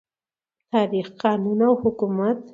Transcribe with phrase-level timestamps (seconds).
[0.71, 2.37] تاریخ، قانون او حکومت